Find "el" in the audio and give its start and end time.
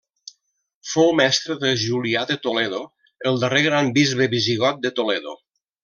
3.33-3.39